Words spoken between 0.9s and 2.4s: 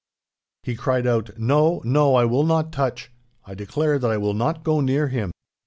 out, 'No, no, I